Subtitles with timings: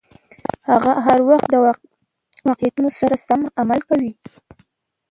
[0.69, 1.57] هغه هر وخت له
[2.49, 4.11] واقعیتونو سره سم عمل کاوه.